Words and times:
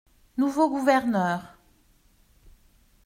-Nouveau 0.37 0.67
gouverneur. 0.67 1.53